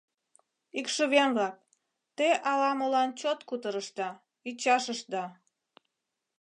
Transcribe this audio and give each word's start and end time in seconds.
—Икшывем-влак, 0.79 1.55
те 2.17 2.27
ала-молан 2.51 3.09
чот 3.19 3.39
кутырышда, 3.49 4.09
ӱчашышда. 4.49 5.23